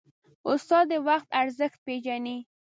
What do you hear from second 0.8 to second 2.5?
د وخت ارزښت پېژني.